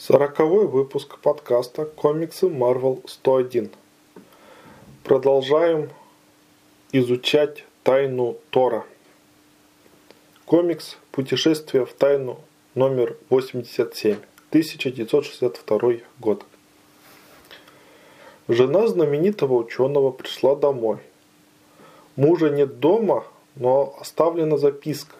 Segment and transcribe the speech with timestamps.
[0.00, 3.70] Сороковой выпуск подкаста «Комиксы Marvel 101».
[5.04, 5.90] Продолжаем
[6.90, 8.86] изучать тайну Тора.
[10.46, 12.38] Комикс «Путешествие в тайну»
[12.74, 14.16] номер 87,
[14.48, 16.46] 1962 год.
[18.48, 21.00] Жена знаменитого ученого пришла домой.
[22.16, 25.16] Мужа нет дома, но оставлена записка.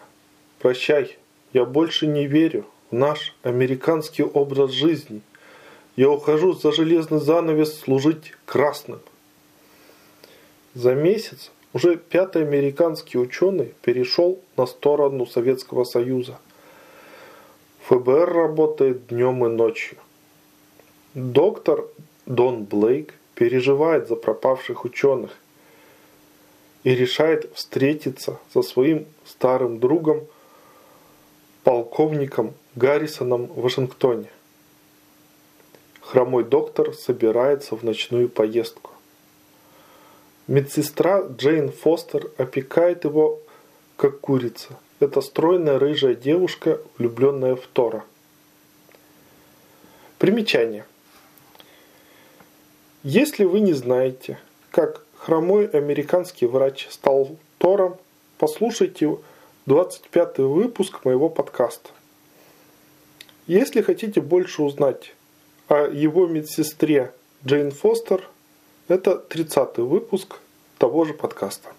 [0.57, 1.19] «Прощай,
[1.53, 5.21] я больше не верю, наш американский образ жизни.
[5.95, 8.99] Я ухожу за железный занавес служить красным.
[10.73, 16.39] За месяц уже пятый американский ученый перешел на сторону Советского Союза.
[17.87, 19.97] ФБР работает днем и ночью.
[21.13, 21.85] Доктор
[22.25, 25.31] Дон Блейк переживает за пропавших ученых
[26.83, 30.27] и решает встретиться со своим старым другом,
[31.63, 34.29] полковником Гаррисоном в Вашингтоне.
[36.01, 38.91] Хромой доктор собирается в ночную поездку.
[40.47, 43.39] Медсестра Джейн Фостер опекает его,
[43.95, 44.77] как курица.
[44.99, 48.03] Это стройная рыжая девушка, влюбленная в Тора.
[50.17, 50.85] Примечание.
[53.03, 54.37] Если вы не знаете,
[54.69, 57.97] как хромой американский врач стал Тором,
[58.37, 59.17] послушайте
[59.67, 61.91] 25 выпуск моего подкаста.
[63.45, 65.13] Если хотите больше узнать
[65.67, 67.13] о его медсестре
[67.45, 68.27] Джейн Фостер,
[68.87, 70.39] это 30 выпуск
[70.79, 71.73] того же подкаста.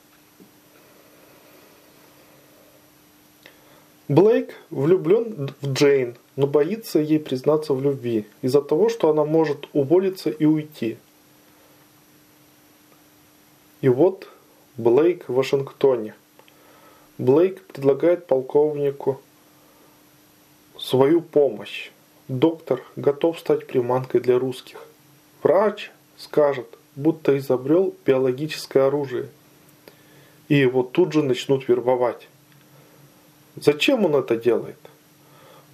[4.07, 9.67] Блейк влюблен в Джейн, но боится ей признаться в любви из-за того, что она может
[9.73, 10.99] уволиться и уйти.
[13.81, 14.29] И вот
[14.77, 16.15] Блейк в Вашингтоне.
[17.19, 19.21] Блейк предлагает полковнику
[20.79, 21.91] свою помощь.
[22.29, 24.87] Доктор готов стать приманкой для русских.
[25.43, 29.29] Врач скажет, будто изобрел биологическое оружие.
[30.49, 32.29] И его тут же начнут вербовать.
[33.57, 34.79] Зачем он это делает?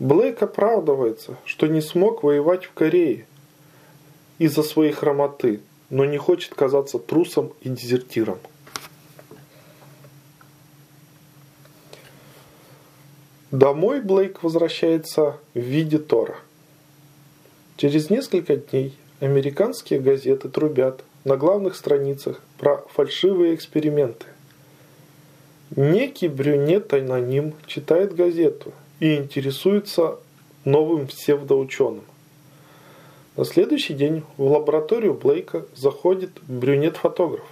[0.00, 3.26] Блейк оправдывается, что не смог воевать в Корее
[4.38, 5.60] из-за своей хромоты,
[5.90, 8.38] но не хочет казаться трусом и дезертиром.
[13.50, 16.36] Домой Блейк возвращается в виде Тора.
[17.78, 24.26] Через несколько дней американские газеты трубят на главных страницах про фальшивые эксперименты.
[25.76, 30.18] Некий брюнет-аноним читает газету и интересуется
[30.66, 32.04] новым псевдоученым.
[33.38, 37.46] На следующий день в лабораторию Блейка заходит брюнет-фотограф.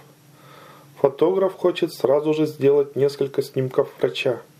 [1.01, 4.43] Фотограф хочет сразу же сделать несколько снимков врача–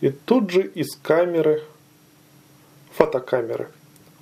[0.00, 1.62] и тут же из камеры,
[2.92, 3.70] фотокамеры,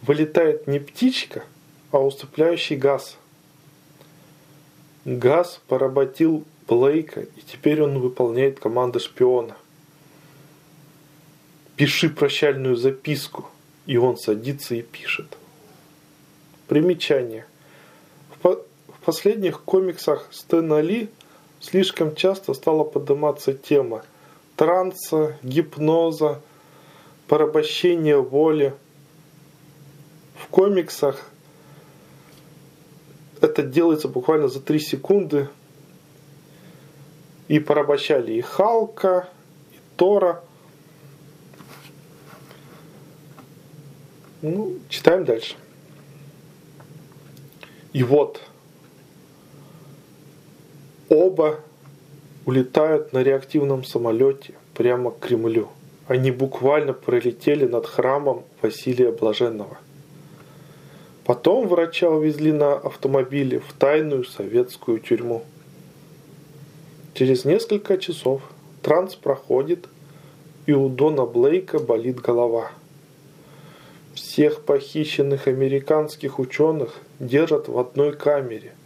[0.02, 1.44] вылетает не птичка,
[1.90, 3.16] а усыпляющий газ.
[5.04, 9.56] Газ поработил Блейка, и теперь он выполняет команды шпиона.
[11.76, 13.48] «Пиши прощальную записку»,
[13.86, 15.36] и он садится и пишет.
[16.68, 17.46] Примечание.
[18.42, 21.10] В, в последних комиксах Стэна Ли
[21.60, 24.04] слишком часто стала подниматься тема–
[24.56, 26.40] транса, гипноза,
[27.28, 28.74] порабощения воли.
[30.36, 31.30] В комиксах
[33.40, 35.48] это делается буквально за 3 секунды.
[37.48, 39.28] И порабощали и Халка,
[39.72, 40.42] и Тора.
[44.40, 45.56] Ну, читаем дальше.
[47.92, 48.40] И вот
[51.08, 51.60] оба
[52.46, 55.68] улетают на реактивном самолете прямо к Кремлю.
[56.06, 59.78] Они буквально пролетели над храмом Василия Блаженного.
[61.24, 65.42] Потом врача увезли на автомобиле в тайную советскую тюрьму.
[67.14, 68.42] Через несколько часов
[68.82, 69.86] транс проходит,
[70.66, 72.72] и у Дона Блейка болит голова.
[74.14, 78.74] Всех похищенных американских ученых держат в одной камере–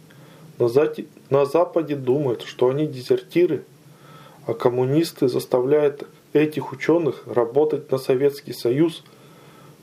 [1.29, 3.63] на Западе думают, что они дезертиры,
[4.45, 9.03] а коммунисты заставляют этих ученых работать на Советский Союз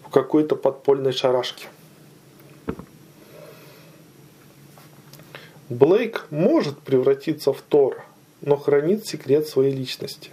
[0.04, 1.68] в какой-то подпольной шарашке.
[5.68, 8.04] Блейк может превратиться в Тора,
[8.40, 10.30] но хранит секрет своей личности.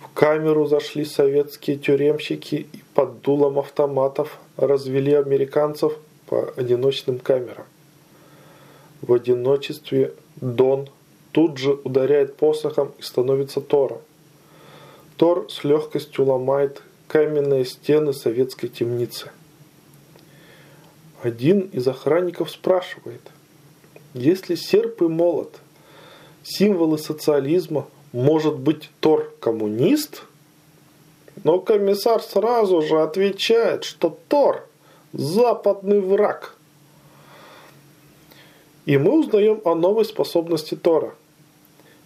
[0.00, 5.94] В камеру зашли советские тюремщики и под дулом автоматов развели американцев
[6.26, 7.66] по одиночным камерам.
[9.02, 10.88] В одиночестве Дон
[11.32, 14.00] тут же ударяет посохом и становится Тором.
[15.16, 19.30] Тор с легкостью ломает каменные стены советской темницы.
[21.22, 23.22] Один из охранников спрашивает,
[24.14, 25.56] если серп и молот–
[26.46, 30.22] символы социализма, может быть Тор коммунист?
[31.44, 34.66] Но комиссар сразу же отвечает, что Тор–
[35.12, 36.55] западный враг.
[38.86, 41.14] И мы узнаем о новой способности Тора.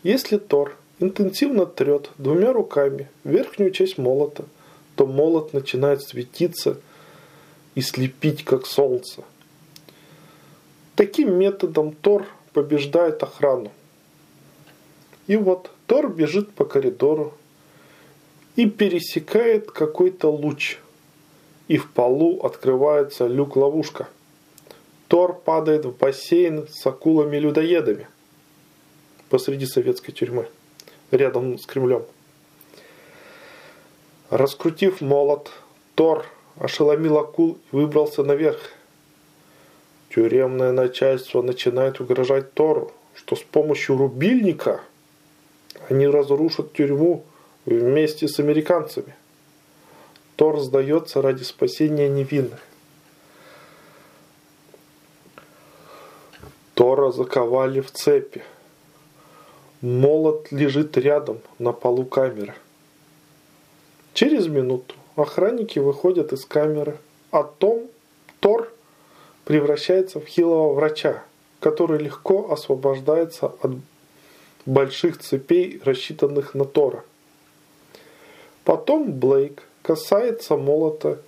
[0.02, 4.46] Если Тор интенсивно трет двумя руками верхнюю часть молота,
[4.96, 6.78] то молот начинает светиться
[7.74, 9.22] и слепить, как солнце.
[10.96, 13.70] Таким методом Тор побеждает охрану.
[15.26, 17.34] И вот Тор бежит по коридору
[18.56, 20.78] и пересекает какой-то луч.
[21.68, 24.08] И в полу открывается люк-ловушка.
[25.10, 28.06] Тор падает в бассейн с акулами-людоедами
[29.28, 30.46] посреди советской тюрьмы
[31.10, 32.04] рядом с Кремлем.
[34.30, 35.50] Раскрутив молот,
[35.96, 36.26] Тор
[36.60, 38.60] ошеломил акул и выбрался наверх.
[40.14, 44.80] Тюремное начальство начинает угрожать Тору, что с помощью рубильника
[45.88, 47.24] они разрушат тюрьму
[47.66, 49.16] вместе с американцами.
[50.36, 52.60] Тор сдается ради спасения невинных.
[56.80, 58.42] Тора заковали в цепи.
[59.82, 62.54] Молот лежит рядом на полу камеры.
[64.14, 66.96] Через минуту охранники выходят из камеры,
[67.32, 67.86] а Том,
[68.40, 68.72] Тор
[69.44, 71.22] превращается в хилого врача,
[71.60, 73.72] который легко освобождается от
[74.64, 77.04] больших цепей, рассчитанных на Тора.
[78.64, 81.20] Потом Блейк касается молота,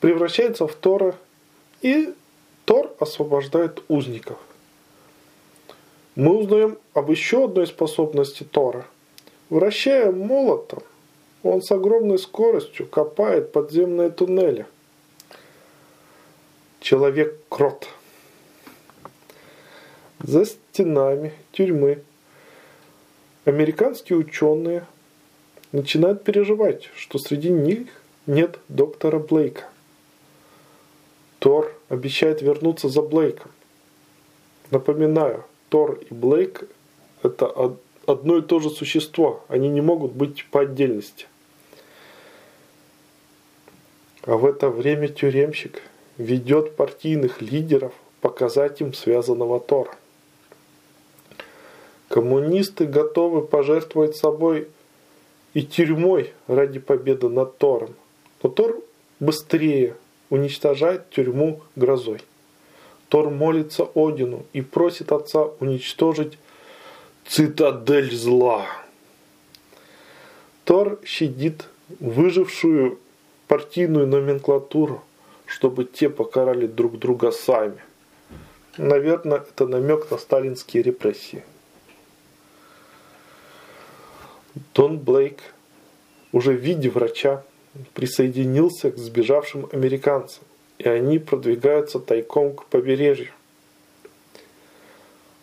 [0.00, 1.14] превращается в Тора,
[1.80, 2.12] и
[2.66, 4.36] Тор освобождает узников–
[6.16, 8.86] мы узнаем об еще одной способности Тора.
[9.50, 10.82] Вращая молотом,
[11.42, 14.64] он с огромной скоростью копает подземные туннели.
[16.80, 17.88] Человек-крот.
[20.20, 22.02] За стенами тюрьмы
[23.44, 24.86] американские ученые
[25.72, 27.88] начинают переживать, что среди них
[28.26, 29.68] нет доктора Блейка.
[31.46, 33.52] Тор обещает вернуться за Блейком.
[34.72, 36.64] Напоминаю, Тор и Блейк–
[37.22, 39.44] это одно и то же существо.
[39.46, 41.28] Они не могут быть по отдельности.
[44.22, 45.82] А в это время тюремщик
[46.18, 49.94] ведет партийных лидеров показать им связанного Тора.
[52.08, 54.66] Коммунисты готовы пожертвовать собой
[55.54, 57.94] и тюрьмой ради победы над Тором.
[58.42, 58.82] Но Тор
[59.20, 59.94] быстрее
[60.30, 62.20] уничтожает тюрьму грозой.
[63.08, 66.38] Тор молится Одину и просит отца уничтожить
[67.26, 68.66] цитадель зла.
[70.64, 71.66] Тор щадит
[72.00, 72.98] выжившую
[73.46, 75.02] партийную номенклатуру,
[75.46, 77.78] чтобы те покарали друг друга сами.
[78.76, 81.44] Наверное, это намек на сталинские репрессии.
[84.74, 85.38] Дон Блейк,
[86.32, 87.42] уже в виде врача,
[87.94, 90.44] присоединился к сбежавшим американцам
[90.78, 93.30] и они продвигаются тайком к побережью.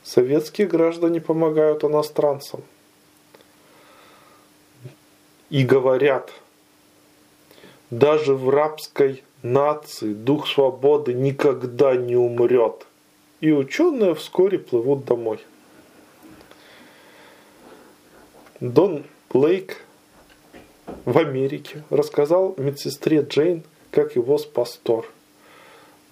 [0.04, 2.62] Советские граждане помогают иностранцам
[5.50, 6.32] и говорят,
[7.90, 12.86] даже в рабской нации дух свободы никогда не умрет.
[13.40, 15.40] И ученые вскоре плывут домой.
[18.60, 19.84] Дон Блейк
[21.06, 25.06] в Америке рассказал медсестре Джейн, как его спас Тор.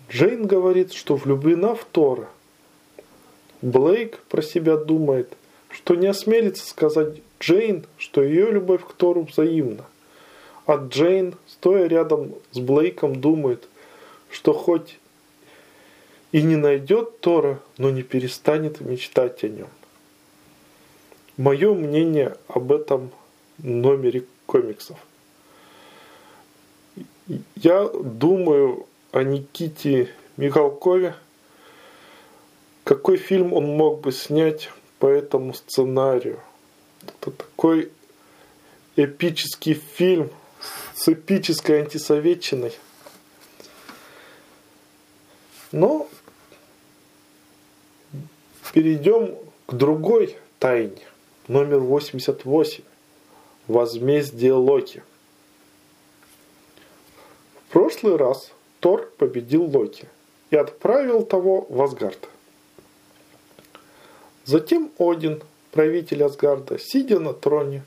[0.10, 2.28] Джейн говорит, что влюблена в Тора.
[3.62, 5.32] Блейк про себя думает,
[5.70, 9.86] что не осмелится сказать Джейн, что ее любовь к Тору взаимна.
[10.66, 13.68] А Джейн, стоя рядом с Блейком, думает,
[14.30, 14.98] что хоть
[16.32, 19.68] и не найдет Тора, но не перестанет мечтать о нем.
[21.38, 23.12] Мое мнение об этом
[23.58, 24.98] номере комиксов.
[27.56, 31.16] Я думаю, о Никите Михалкове.
[32.84, 36.42] Какой фильм он мог бы снять по этому сценарию?
[37.02, 37.92] Это такой
[38.98, 40.30] эпический фильм
[40.96, 42.74] с эпической антисоветчиной.
[45.72, 46.10] Но
[48.74, 51.08] перейдем к другой тайне.
[51.48, 52.84] Номер 88.
[53.72, 55.02] Возмездие Локи.
[57.56, 58.52] В прошлый раз
[58.82, 60.10] Тор победил Локи
[60.50, 62.28] и отправил того в Асгард.
[64.44, 67.86] Затем Один, правитель Асгарда, сидя на троне,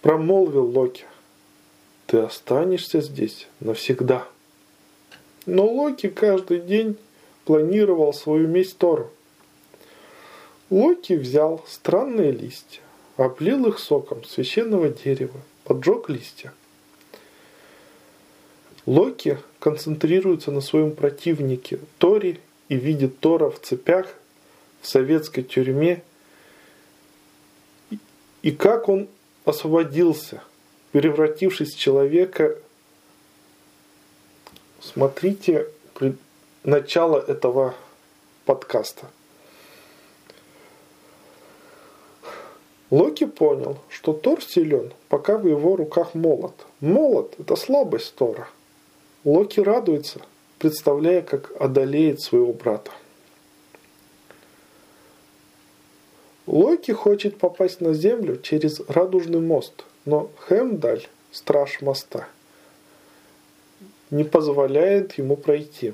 [0.00, 1.04] промолвил Локи,
[2.06, 4.26] ты останешься здесь навсегда.
[5.44, 6.96] Но Локи каждый день
[7.44, 9.10] планировал свою месть Тору.
[10.70, 12.80] Локи взял странные листья,
[13.18, 16.54] облил их соком священного дерева, поджег листья.
[18.86, 24.06] Локи концентрируется на своем противнике Тори и видит Тора в цепях
[24.80, 26.02] в советской тюрьме
[28.42, 29.08] и как он
[29.44, 30.42] освободился,
[30.92, 32.56] превратившись в человека.
[34.80, 35.66] Смотрите
[36.62, 37.74] начало этого
[38.44, 39.10] подкаста.
[42.90, 46.54] Локи понял, что Тор силен, пока в его руках молот.
[46.80, 48.48] Молот– это слабость Тора.
[49.24, 50.20] Локи радуется,
[50.58, 52.90] представляя, как одолеет своего брата.
[56.46, 62.26] Локи хочет попасть на землю через радужный мост, но Хемдаль, страж моста,
[64.10, 65.92] не позволяет ему пройти.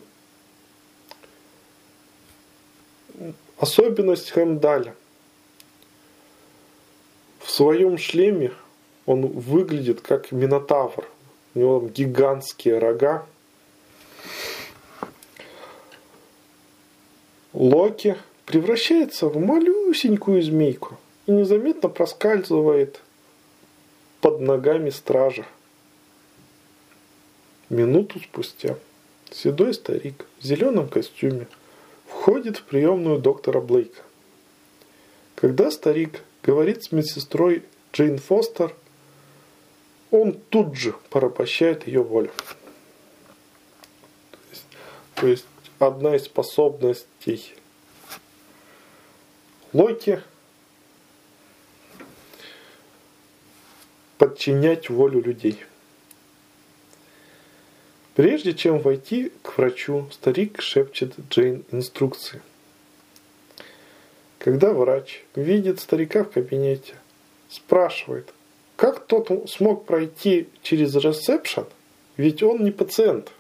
[3.59, 4.95] Особенность Хемдаля.
[7.55, 8.51] Своем шлеме
[9.07, 11.09] он выглядит как минотавр.
[11.55, 13.27] У него гигантские рога.
[17.53, 23.01] Локи превращается в малюсенькую змейку и незаметно проскальзывает
[24.21, 25.47] под ногами стража.
[27.71, 28.77] Минуту спустя
[29.31, 31.47] седой старик в зеленом костюме
[32.09, 34.03] входит в приемную доктора Блейка.
[35.37, 38.75] Когда старик говорит с медсестрой Джейн Фостер,
[40.11, 42.31] он тут же порабощает ее волю.
[45.15, 45.47] То есть
[45.79, 47.55] одна из способностей
[49.73, 50.23] Локи
[54.19, 55.65] подчинять волю людей.
[58.15, 62.41] Прежде чем войти к врачу, старик шепчет Джейн инструкции.
[64.45, 66.97] Когда врач видит старика в кабинете,
[67.49, 68.29] спрашивает,
[68.77, 71.65] как тот смог пройти через ресепшн,
[72.19, 73.33] ведь он не пациент.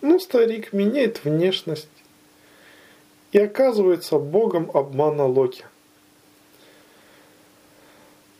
[0.00, 1.88] Но старик меняет внешность,
[3.32, 5.64] и оказывается богом обмана Локи.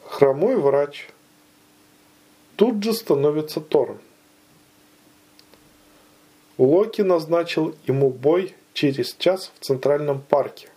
[0.05, 1.09] Хромой врач
[2.55, 3.99] тут же становится Тором.
[6.59, 10.70] Локи назначил ему бой через час в Центральном парке.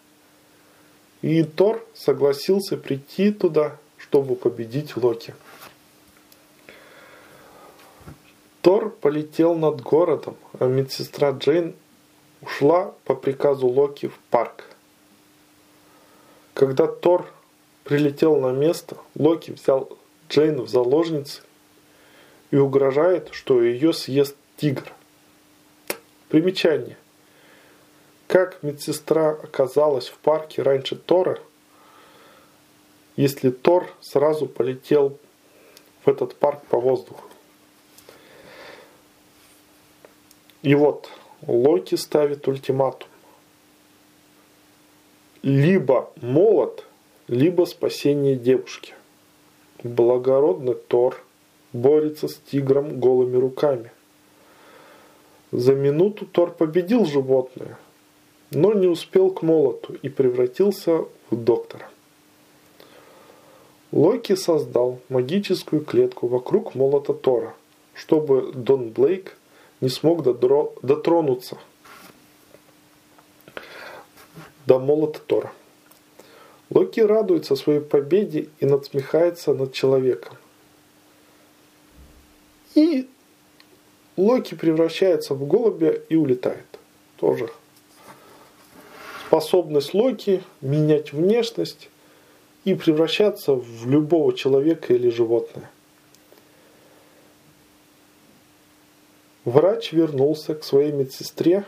[1.23, 5.33] И Тор согласился прийти туда, чтобы победить Локи.
[8.61, 11.75] Тор полетел над городом, а медсестра Джейн
[12.41, 14.65] ушла по приказу Локи в парк.
[16.53, 17.25] Когда Тор
[17.85, 19.97] прилетел на место, Локи взял
[20.29, 21.41] Джейн в заложницы
[22.51, 24.91] и угрожает, что ее съест тигр.
[26.27, 26.97] Примечание.
[28.27, 31.39] Как медсестра оказалась в парке раньше Тора,
[33.15, 35.17] если Тор сразу полетел
[36.03, 37.23] в этот парк по воздуху?
[40.63, 41.09] И вот,
[41.45, 43.09] Локи ставит ультиматум.
[45.41, 46.85] Либо молот,
[47.27, 48.93] либо спасение девушки.
[49.83, 51.21] Благородный Тор
[51.73, 53.91] борется с тигром голыми руками.
[55.51, 57.77] За минуту Тор победил животное,
[58.53, 61.89] но не успел к молоту и превратился в доктора.
[63.91, 67.55] Локи создал магическую клетку вокруг молота Тора,
[67.93, 69.37] чтобы Дон Блейк
[69.81, 71.57] не смог дотронуться
[74.65, 75.51] до молота Тора.
[76.69, 80.37] Локи радуется своей победе и надсмехается над человеком.
[82.73, 83.07] И
[84.17, 86.65] Локи превращается в голубя и улетает.
[87.17, 87.49] Тоже
[89.33, 91.89] способность Локи менять внешность
[92.65, 95.71] и превращаться в любого человека или животное.
[99.43, 101.65] Врач вернулся к своей медсестре,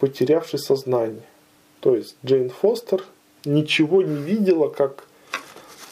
[0.00, 1.22] потерявшей сознание.
[1.80, 3.02] То есть Джейн Фостер
[3.46, 5.08] ничего не видела, как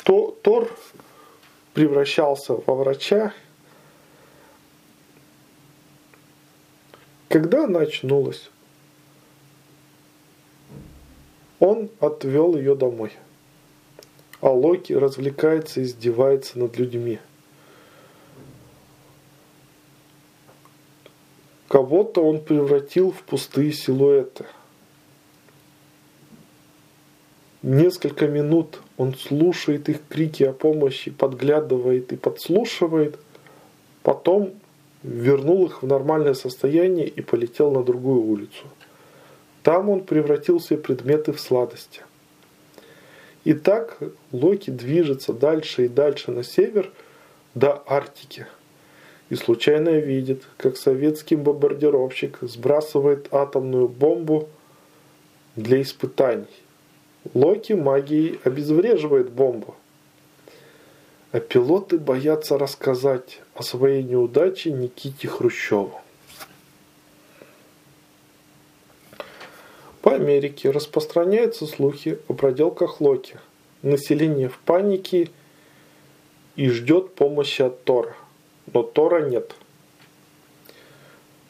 [0.05, 0.71] то, Тор
[1.73, 3.33] превращался во врача.
[7.31, 8.51] Когда она очнулась,
[11.67, 13.13] он отвел ее домой.
[14.41, 17.19] А Локи развлекается и издевается над людьми–
[21.69, 24.47] Кого-то он превратил в пустые силуэты.
[27.63, 33.19] Несколько минут он слушает их крики о помощи, подглядывает и подслушивает,
[34.03, 34.53] Потом
[35.03, 38.67] вернул их в нормальное состояние и полетел на другую улицу.
[39.67, 42.03] Там он превратил все предметы в сладости.
[43.43, 43.99] И так
[44.31, 46.93] Локи движется дальше и дальше на север
[47.57, 48.47] до Арктики.
[49.29, 54.49] И случайно видит, как советский бомбардировщик сбрасывает атомную бомбу
[55.57, 56.47] для испытаний.
[57.35, 59.75] Локи магией обезвреживает бомбу.
[61.33, 66.03] А пилоты боятся рассказать о своей неудаче Никите Хрущеву.
[70.07, 73.41] По Америке распространяются слухи о проделках Локи.
[73.83, 75.31] Население в панике
[76.55, 78.15] и ждет помощи от Тора.
[78.73, 79.57] Но Тора нет.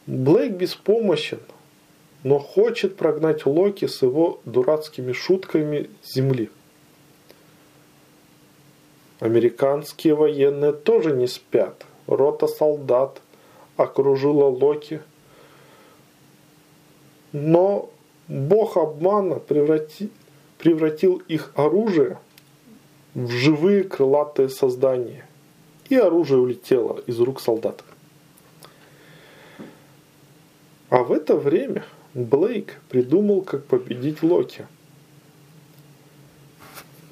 [0.07, 1.41] Блейк беспомощен,
[2.23, 6.49] но хочет прогнать Локи с его дурацкими шутками земли.
[9.21, 11.85] Американские военные тоже не спят.
[12.07, 13.21] Рота солдат
[13.77, 15.03] окружила Локи.
[17.33, 17.91] Но
[18.29, 20.11] бог обмана преврати,
[20.59, 22.19] превратил их оружие
[23.15, 25.27] в живые крылатые создания.
[25.89, 27.85] И оружие улетело из рук солдат.
[30.89, 34.67] А в это время Блейк придумал, как победить Локи.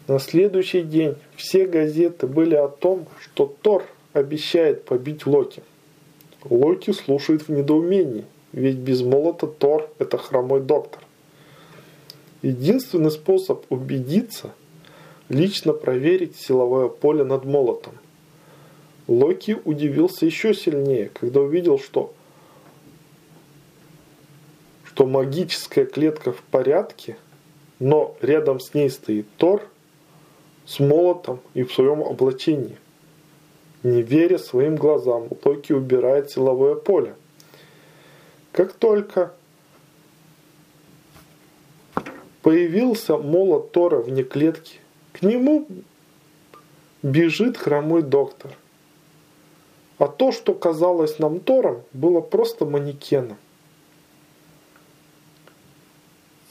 [0.07, 5.63] На следующий день все газеты были о том, что Тор обещает побить Локи.
[6.45, 11.03] Локи слушает в недоумении, ведь без молота Тор– это хромой доктор.
[12.41, 14.55] Единственный способ убедиться–
[15.29, 17.95] лично проверить силовое поле над молотом.
[19.09, 22.15] Локи удивился еще сильнее, когда увидел, что,
[24.85, 27.17] что магическая клетка в порядке,
[27.81, 29.63] но рядом с ней стоит Тор
[30.65, 32.79] с молотом и в своем облачении.
[33.83, 37.17] Не веря своим глазам, Локи убирает силовое поле.
[38.55, 39.33] Как только
[42.45, 44.79] Появился молот Тора вне клетки.
[45.15, 45.67] К нему
[47.03, 48.53] бежит хромой доктор.
[49.97, 53.39] А то, что казалось нам Тором, было просто манекеном.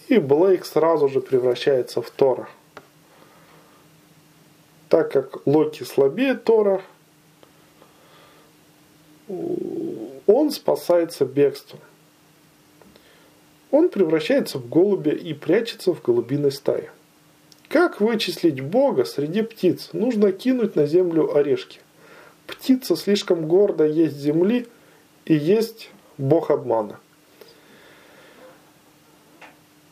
[0.08, 2.50] И Блейк сразу же превращается в Тора.
[4.90, 6.82] Так как Локи слабее Тора,
[10.26, 11.80] он спасается бегством
[13.74, 16.92] он превращается в голубя и прячется в голубиной стае.
[17.70, 19.90] Как вычислить Бога среди птиц?
[19.94, 21.80] Нужно кинуть на землю орешки.
[22.46, 24.68] Птица слишком гордо есть земли
[25.26, 27.00] и есть Бог обмана.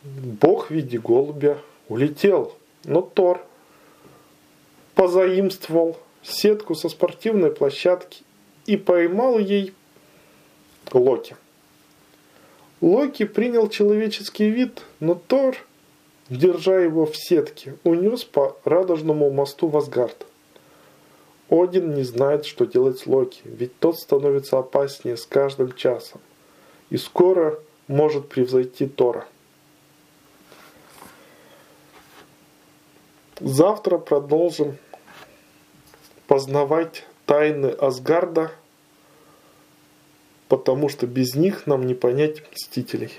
[0.04, 3.44] Бог в виде голубя улетел, но Тор
[4.94, 8.22] позаимствовал сетку со спортивной площадки
[8.64, 9.74] и поймал ей
[10.92, 11.34] Локи.
[12.82, 15.56] Локи принял человеческий вид, но Тор,
[16.28, 20.26] держа его в сетке, унес по радужному мосту в Асгард.
[21.48, 26.20] Один не знает, что делать с Локи, ведь тот становится опаснее с каждым часом
[26.90, 29.26] и скоро может превзойти Тора.
[33.38, 34.76] Завтра продолжим
[36.26, 38.50] познавать тайны Асгарда–
[40.52, 43.10] потому что без них нам не понять Мстителей.